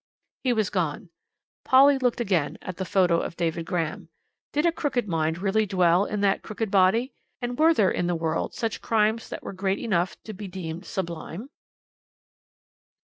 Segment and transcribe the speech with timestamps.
[0.43, 1.11] He was gone.
[1.63, 4.09] Polly looked again at the photo of David Graham.
[4.51, 8.15] Did a crooked mind really dwell in that crooked body, and were there in the
[8.15, 11.51] world such crimes that were great enough to be deemed sublime?